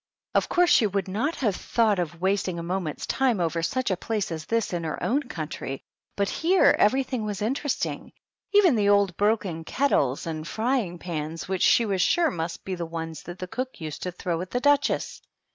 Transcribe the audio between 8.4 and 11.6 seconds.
even the old broken kettles and frying pans